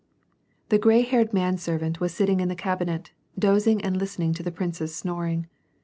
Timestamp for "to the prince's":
4.33-4.95